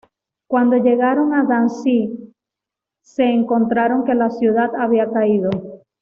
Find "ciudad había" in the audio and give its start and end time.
4.31-5.07